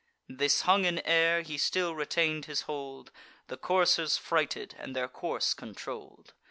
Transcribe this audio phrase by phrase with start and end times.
[0.27, 3.11] Thus hung in air, he still retain'd his hold,
[3.49, 6.33] The coursers frighted, and their course controll'd.